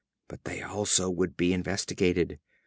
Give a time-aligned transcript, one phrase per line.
[0.27, 2.39] But they also would be investigated.